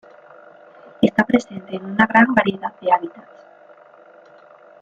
Está 1.03 1.23
presente 1.25 1.75
en 1.75 1.85
una 1.85 2.07
gran 2.07 2.33
variedad 2.33 2.73
de 2.81 2.91
hábitats. 2.91 3.29